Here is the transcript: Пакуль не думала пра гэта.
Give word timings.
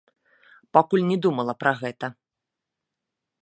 Пакуль 0.77 1.05
не 1.09 1.17
думала 1.25 1.53
пра 1.65 1.71
гэта. 1.83 2.05